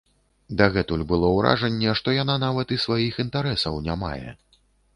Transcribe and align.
Дагэтуль 0.61 1.03
было 1.11 1.29
ўражанне, 1.33 1.93
што 2.01 2.15
яна 2.23 2.39
нават 2.47 2.75
і 2.77 2.81
сваіх 2.87 3.21
інтарэсаў 3.27 3.81
не 3.89 4.01
мае. 4.05 4.29